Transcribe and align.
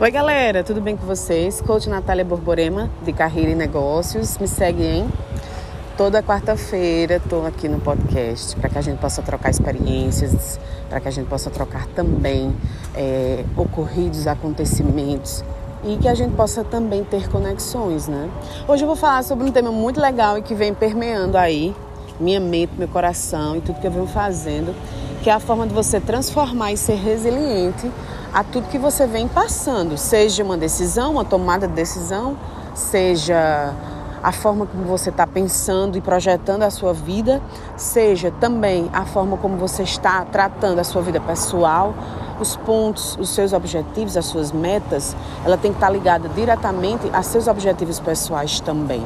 Oi, 0.00 0.12
galera, 0.12 0.62
tudo 0.62 0.80
bem 0.80 0.96
com 0.96 1.04
vocês? 1.04 1.60
Coach 1.60 1.88
Natália 1.88 2.24
Borborema, 2.24 2.88
de 3.02 3.12
Carreira 3.12 3.50
e 3.50 3.54
Negócios. 3.56 4.38
Me 4.38 4.46
segue, 4.46 4.84
hein? 4.84 5.08
Toda 5.96 6.22
quarta-feira 6.22 7.16
estou 7.16 7.44
aqui 7.44 7.68
no 7.68 7.80
podcast 7.80 8.54
para 8.54 8.68
que 8.68 8.78
a 8.78 8.80
gente 8.80 8.98
possa 8.98 9.22
trocar 9.22 9.50
experiências, 9.50 10.60
para 10.88 11.00
que 11.00 11.08
a 11.08 11.10
gente 11.10 11.26
possa 11.26 11.50
trocar 11.50 11.88
também 11.88 12.54
é, 12.94 13.44
ocorridos 13.56 14.28
acontecimentos 14.28 15.42
e 15.82 15.96
que 15.96 16.06
a 16.06 16.14
gente 16.14 16.36
possa 16.36 16.62
também 16.62 17.02
ter 17.02 17.28
conexões, 17.28 18.06
né? 18.06 18.30
Hoje 18.68 18.84
eu 18.84 18.86
vou 18.86 18.96
falar 18.96 19.24
sobre 19.24 19.48
um 19.48 19.50
tema 19.50 19.72
muito 19.72 20.00
legal 20.00 20.38
e 20.38 20.42
que 20.42 20.54
vem 20.54 20.72
permeando 20.72 21.36
aí 21.36 21.74
minha 22.20 22.38
mente, 22.38 22.72
meu 22.78 22.86
coração 22.86 23.56
e 23.56 23.60
tudo 23.60 23.80
que 23.80 23.86
eu 23.88 23.90
venho 23.90 24.06
fazendo, 24.06 24.72
que 25.22 25.30
é 25.30 25.32
a 25.32 25.40
forma 25.40 25.66
de 25.66 25.74
você 25.74 26.00
transformar 26.00 26.72
e 26.72 26.76
ser 26.76 26.96
resiliente 26.96 27.90
a 28.32 28.44
tudo 28.44 28.68
que 28.68 28.78
você 28.78 29.06
vem 29.06 29.26
passando, 29.26 29.96
seja 29.96 30.44
uma 30.44 30.56
decisão, 30.56 31.12
uma 31.12 31.24
tomada 31.24 31.66
de 31.66 31.74
decisão, 31.74 32.36
seja 32.74 33.74
a 34.22 34.32
forma 34.32 34.66
como 34.66 34.84
você 34.84 35.10
está 35.10 35.26
pensando 35.26 35.96
e 35.96 36.00
projetando 36.00 36.62
a 36.62 36.70
sua 36.70 36.92
vida, 36.92 37.40
seja 37.76 38.32
também 38.40 38.90
a 38.92 39.04
forma 39.04 39.36
como 39.36 39.56
você 39.56 39.82
está 39.82 40.24
tratando 40.24 40.78
a 40.78 40.84
sua 40.84 41.02
vida 41.02 41.20
pessoal, 41.20 41.94
os 42.40 42.56
pontos, 42.56 43.16
os 43.18 43.30
seus 43.30 43.52
objetivos, 43.52 44.16
as 44.16 44.26
suas 44.26 44.52
metas, 44.52 45.16
ela 45.44 45.56
tem 45.56 45.72
que 45.72 45.76
estar 45.76 45.88
tá 45.88 45.92
ligada 45.92 46.28
diretamente 46.28 47.08
a 47.12 47.22
seus 47.22 47.48
objetivos 47.48 47.98
pessoais 47.98 48.60
também. 48.60 49.04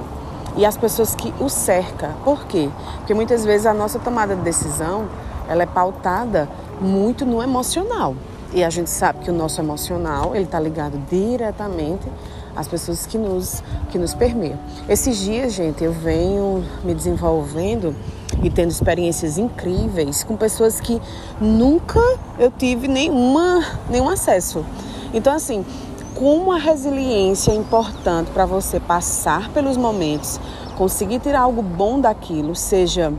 E 0.57 0.67
as 0.67 0.77
pessoas 0.77 1.15
que 1.15 1.33
o 1.41 1.49
cercam. 1.49 2.11
Por 2.25 2.45
quê? 2.45 2.69
Porque 2.99 3.15
muitas 3.15 3.43
vezes 3.45 3.65
a 3.65 3.73
nossa 3.73 3.99
tomada 3.99 4.37
de 4.37 4.43
decisão, 4.43 5.07
ela 5.53 5.63
é 5.63 5.67
pautada 5.67 6.49
muito 6.81 7.27
no 7.27 7.43
emocional. 7.43 8.17
E 8.55 8.65
a 8.65 8.71
gente 8.71 8.91
sabe 8.91 9.21
que 9.21 9.31
o 9.31 9.35
nosso 9.35 9.61
emocional, 9.61 10.35
ele 10.35 10.45
está 10.45 10.59
ligado 10.59 10.99
diretamente 11.11 12.07
às 12.55 12.69
pessoas 12.69 13.07
que 13.07 13.17
nos, 13.17 13.63
que 13.91 13.99
nos 13.99 14.15
permeiam. 14.15 14.59
Esses 14.89 15.19
dias, 15.19 15.53
gente, 15.53 15.83
eu 15.83 15.93
venho 15.93 16.65
me 16.85 16.95
desenvolvendo 16.95 17.95
e 18.43 18.51
tendo 18.51 18.71
experiências 18.71 19.39
incríveis 19.39 20.23
com 20.23 20.37
pessoas 20.37 20.81
que 20.81 21.01
nunca 21.41 22.01
eu 22.39 22.51
tive 22.51 22.89
nenhuma, 22.89 23.65
nenhum 23.89 24.09
acesso. 24.09 24.65
Então, 25.15 25.35
assim, 25.35 25.65
como 26.15 26.53
a 26.53 26.59
resiliência 26.59 27.53
é 27.53 27.55
importante 27.55 28.31
para 28.31 28.45
você 28.45 28.79
passar 28.79 29.51
pelos 29.51 29.77
momentos, 29.77 30.39
conseguir 30.77 31.21
tirar 31.21 31.41
algo 31.41 31.63
bom 31.63 32.01
daquilo, 32.01 32.55
seja 32.55 33.13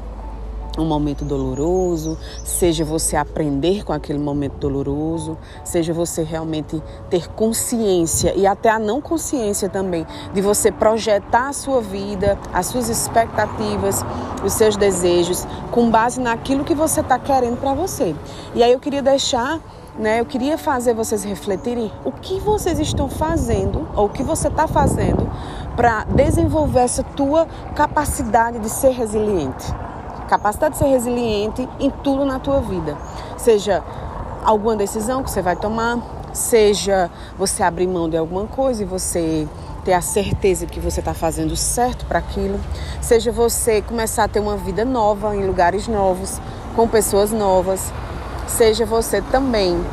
um 0.78 0.86
momento 0.86 1.24
doloroso, 1.24 2.18
seja 2.44 2.84
você 2.84 3.16
aprender 3.16 3.84
com 3.84 3.94
aquele 3.94 4.20
momento 4.20 4.58
doloroso, 4.58 5.38
seja 5.64 5.94
você 5.94 6.24
realmente 6.24 6.82
ter 7.10 7.28
consciência 7.30 8.34
e 8.36 8.48
até 8.48 8.70
a 8.70 8.80
não 8.80 9.00
consciência 9.00 9.70
também 9.70 10.06
de 10.34 10.42
você 10.42 10.72
projetar 10.72 11.50
a 11.50 11.54
sua 11.54 11.82
vida, 11.82 12.38
as 12.52 12.68
suas 12.68 12.90
expectativas, 12.90 14.04
os 14.44 14.54
seus 14.54 14.76
desejos 14.76 15.46
com 15.72 15.90
base 15.90 16.20
naquilo 16.20 16.64
que 16.64 16.74
você 16.74 17.02
está 17.02 17.20
querendo 17.20 17.60
para 17.60 17.74
você. 17.74 18.16
E 18.56 18.64
aí 18.64 18.72
eu 18.72 18.80
queria 18.80 19.02
deixar 19.02 19.60
né, 19.98 20.20
eu 20.20 20.26
queria 20.26 20.58
fazer 20.58 20.96
vocês 20.96 21.24
refletirem 21.24 21.92
o 22.04 22.12
que 22.12 22.40
vocês 22.40 22.80
estão 22.80 23.08
fazendo 23.08 23.88
ou 23.96 24.08
o 24.08 24.10
que 24.10 24.24
você 24.24 24.48
está 24.48 24.68
fazendo 24.68 25.30
para 25.76 26.04
desenvolver 26.06 26.80
essa 26.80 27.04
tua 27.04 27.46
capacidade 27.76 28.58
de 28.58 28.70
ser 28.70 28.90
resiliente 28.90 29.72
capacidade 30.24 30.74
de 30.74 30.80
ser 30.80 30.88
resiliente 30.88 31.68
em 31.80 31.90
tudo 31.90 32.26
na 32.26 32.40
tua 32.40 32.62
vida. 32.62 32.98
Seja 33.38 33.84
alguma 34.44 34.76
decisão 34.76 35.24
que 35.24 35.30
você 35.30 35.42
vai 35.42 35.56
tomar, 35.56 36.00
seja 36.34 37.10
você 37.38 37.64
abrir 37.64 37.88
mão 37.88 38.10
de 38.10 38.18
alguma 38.18 38.46
coisa 38.46 38.84
e 38.84 38.86
você 38.86 39.48
ter 39.84 39.94
a 39.94 40.02
certeza 40.02 40.66
que 40.66 40.80
você 40.80 41.00
está 41.02 41.14
fazendo 41.14 41.56
certo 41.56 42.06
para 42.06 42.20
aquilo, 42.20 42.60
seja 43.02 43.32
você 43.32 43.82
começar 43.82 44.24
a 44.24 44.28
ter 44.28 44.40
uma 44.40 44.56
vida 44.56 44.86
nova 44.86 45.36
em 45.36 45.46
lugares 45.46 45.88
novos, 45.88 46.40
com 46.76 46.88
pessoas 46.88 47.32
novas, 47.32 47.92
seja 48.48 48.86
você 48.86 49.22
também 49.22 49.84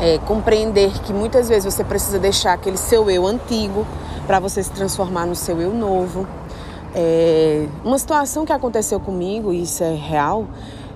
é, 0.00 0.18
compreender 0.18 0.92
que 1.00 1.12
muitas 1.12 1.48
vezes 1.48 1.72
você 1.72 1.84
precisa 1.84 2.18
deixar 2.18 2.52
aquele 2.52 2.76
seu 2.76 3.10
eu 3.10 3.26
antigo 3.26 3.86
para 4.26 4.38
você 4.38 4.62
se 4.62 4.70
transformar 4.70 5.26
no 5.26 5.34
seu 5.34 5.60
eu 5.60 5.72
novo. 5.72 6.26
É, 6.94 7.66
uma 7.84 7.98
situação 7.98 8.44
que 8.44 8.52
aconteceu 8.52 8.98
comigo, 8.98 9.52
e 9.52 9.62
isso 9.62 9.82
é 9.82 9.94
real, 9.94 10.46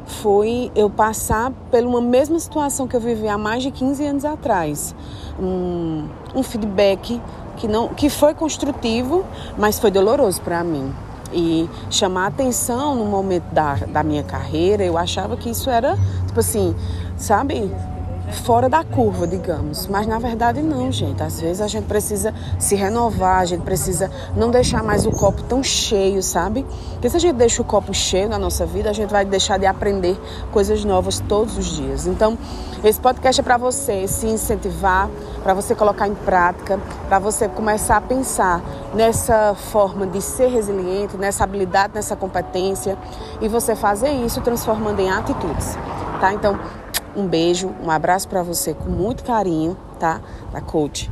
foi 0.07 0.71
eu 0.75 0.91
passar 0.91 1.53
por 1.71 1.83
uma 1.85 2.01
mesma 2.01 2.39
situação 2.39 2.87
que 2.87 2.97
eu 2.97 3.01
vivi 3.01 3.29
há 3.29 3.39
mais 3.39 3.63
de 3.63 3.71
15 3.71 4.05
anos 4.05 4.25
atrás. 4.25 4.95
Um, 5.41 6.09
um 6.35 6.43
feedback 6.43 7.21
que, 7.57 7.69
não, 7.69 7.89
que 7.89 8.09
foi 8.09 8.35
construtivo, 8.35 9.25
mas 9.57 9.79
foi 9.79 9.91
doloroso 9.91 10.41
para 10.43 10.63
mim. 10.63 10.93
E 11.33 11.69
chamar 11.91 12.27
atenção 12.27 12.95
no 12.95 13.07
momento 13.07 13.45
da, 13.53 13.75
da 13.75 14.03
minha 14.03 14.23
carreira, 14.23 14.85
eu 14.85 14.99
achava 14.99 15.37
que 15.37 15.49
isso 15.49 15.71
era, 15.71 15.97
tipo 16.27 16.41
assim, 16.41 16.75
sabe, 17.17 17.71
fora 18.31 18.69
da 18.69 18.85
curva, 18.85 19.27
digamos. 19.27 19.87
Mas 19.87 20.07
na 20.07 20.19
verdade 20.19 20.63
não, 20.63 20.91
gente. 20.91 21.23
Às 21.23 21.41
vezes 21.41 21.61
a 21.61 21.67
gente 21.67 21.85
precisa 21.85 22.33
se 22.59 22.75
renovar, 22.75 23.41
a 23.41 23.45
gente 23.45 23.63
precisa 23.63 24.11
não 24.37 24.51
deixar 24.51 24.83
mais 24.83 25.07
o 25.07 25.11
copo 25.11 25.43
tão 25.43 25.63
cheio, 25.63 26.23
sabe? 26.23 26.65
Porque 26.93 27.11
se 27.11 27.17
a 27.17 27.21
gente 27.21 27.37
deixa 27.37 27.61
o 27.61 27.65
copo 27.65 27.93
cheio 27.93 28.29
na 28.29 28.39
nossa 28.39 28.65
vida, 28.65 28.91
a 28.91 28.93
gente 28.93 29.11
vai 29.11 29.25
deixar 29.25 29.59
de 29.59 29.67
aprender 29.67 30.19
coisas 30.53 30.85
novas 30.85 31.21
todos 31.21 31.59
os 31.59 31.67
dias. 31.67 32.07
Então, 32.07 32.39
esse 32.85 33.01
podcast 33.01 33.41
é 33.41 33.45
para 33.45 33.57
você 33.57 34.07
se 34.09 34.27
incentivar, 34.27 35.09
para 35.43 35.55
você 35.55 35.75
colocar 35.75 36.09
em 36.09 36.15
prática, 36.15 36.81
para 37.09 37.19
você 37.19 37.49
começar 37.49 37.97
a 37.97 38.01
pensar 38.01 38.61
nessa 38.95 39.55
forma 39.55 40.07
de 40.07 40.21
ser 40.21 40.49
resiliente, 40.49 41.17
nessa 41.17 41.45
habilidade, 41.45 41.95
nessa 41.95 42.17
competência 42.17 42.97
e 43.41 43.49
você 43.49 43.75
fazer 43.75 44.11
isso 44.11 44.41
transformando 44.41 45.01
em 45.01 45.11
atitudes, 45.11 45.77
tá? 46.21 46.33
Então, 46.33 46.59
um 47.17 47.27
beijo, 47.27 47.75
um 47.83 47.91
abraço 47.91 48.29
para 48.29 48.43
você 48.43 48.75
com 48.75 48.91
muito 48.91 49.25
carinho, 49.25 49.77
tá? 49.99 50.21
Da 50.53 50.61
coach. 50.61 51.11